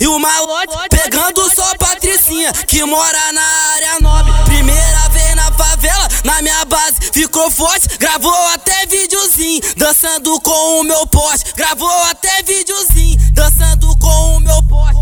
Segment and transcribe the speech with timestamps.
[0.00, 0.76] e o malote.
[0.90, 3.42] Pegando só Patricinha, que mora na
[3.74, 4.32] área nobre.
[4.44, 7.88] Primeira vez na favela, na minha base, ficou forte.
[7.98, 11.52] Gravou até videozinho, dançando com o meu poste.
[11.54, 14.98] Gravou até videozinho, dançando com o meu poste.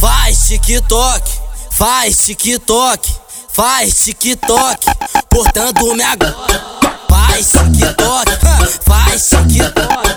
[0.00, 1.30] Faz TikTok,
[1.70, 3.14] faz TikTok,
[3.52, 4.86] faz TikTok,
[5.28, 6.34] portando minha.
[7.08, 8.30] Faz TikTok,
[8.84, 10.09] faz TikTok,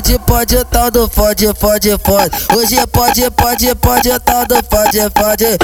[0.00, 2.30] pode, pode, tal do fode, fode, fode.
[2.56, 5.58] Hoje pode, pode, pode tal do fode, fode.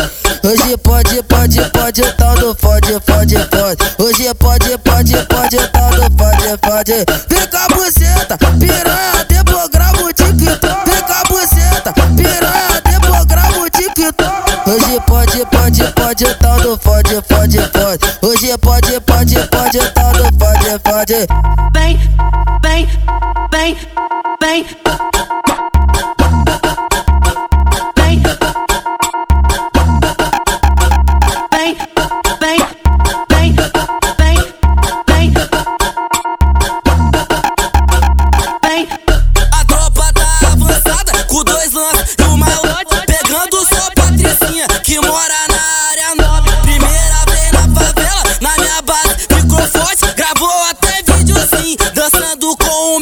[0.44, 4.02] Hoje pode, pode, pode tal do fode, fode, fode.
[4.02, 7.04] Hoje pode, pode, pode tal do fode, fode.
[7.28, 10.90] Vem com a buceta, piranha, depois grava o TikTok.
[10.90, 14.70] Vem com a buceta, piranha, depois grava o TikTok.
[14.70, 18.18] Hoje pode, pode, pode tal do fode, fode, fode.
[18.22, 21.26] Hoje pode, pode, pode tal do fode, fode.
[21.72, 21.98] Vem,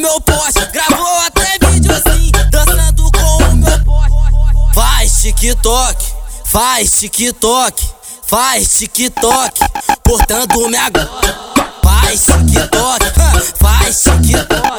[0.04, 0.66] meu poste.
[0.70, 4.74] Gravou até videozinho, dançando com o meu poste.
[4.74, 6.04] Faz TikTok,
[6.44, 7.90] faz TikTok,
[8.26, 9.60] faz TikTok,
[10.02, 10.90] portando minha.
[11.82, 13.04] Faz TikTok,
[13.58, 14.73] faz TikTok,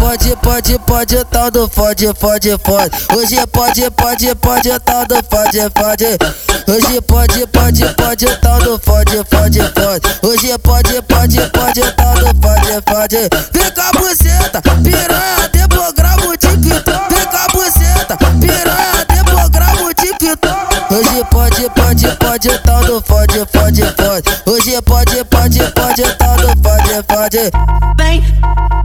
[0.00, 2.90] pode, pode, pode tal do fode, fode, fode.
[3.14, 6.18] Hoje pode, pode, pode tal do fode, fode.
[6.66, 10.26] Hoje pode, pode, pode tal do fode, fode, fode.
[10.26, 13.28] Hoje pode, pode, pode tal do fode, fode.
[13.52, 17.14] Vem com a buceta, piranha, depois grava o TikTok.
[17.14, 20.70] Vem com a buceta, piranha, depois grava o TikTok.
[20.90, 24.40] Hoje pode, pode, pode tal do fode, fode, fode.
[24.46, 26.59] Hoje pode, pode, pode tal do
[26.90, 27.50] fode, fode.
[27.96, 28.22] Vem,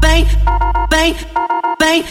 [0.02, 0.28] vem,
[0.92, 1.16] vem,
[1.80, 2.06] vem.